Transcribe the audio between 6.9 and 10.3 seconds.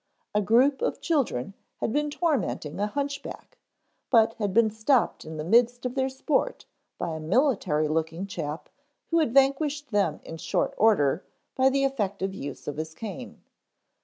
by a military looking chap who had vanquished them